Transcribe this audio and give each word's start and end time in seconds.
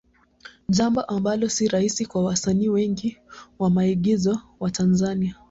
Jambo 0.69 1.01
ambalo 1.01 1.49
sio 1.49 1.69
rahisi 1.69 2.05
kwa 2.05 2.23
wasanii 2.23 2.69
wengi 2.69 3.17
wa 3.59 3.69
maigizo 3.69 4.41
wa 4.59 4.71
Tanzania. 4.71 5.35